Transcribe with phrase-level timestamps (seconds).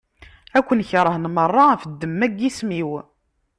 [0.57, 2.91] Ad ken-keṛhen meṛṛa ɣef ddemma n yisem-iw.